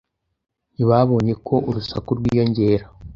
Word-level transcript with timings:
Ntibabonye 0.73 1.33
ko 1.47 1.55
urusaku 1.69 2.09
rwiyongera. 2.19 2.85